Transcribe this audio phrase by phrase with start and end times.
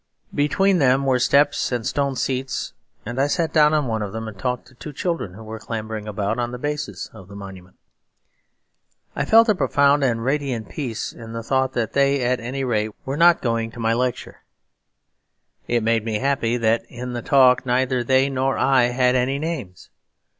[0.33, 2.73] Between them were steps and stone seats,
[3.05, 5.59] and I sat down on one of them and talked to two children who were
[5.59, 7.77] clambering about the bases of the monument.
[9.15, 12.93] I felt a profound and radiant peace in the thought that they at any rate
[13.05, 14.41] were not going to my lecture.
[15.67, 19.91] It made me happy that in that talk neither they nor I had any names.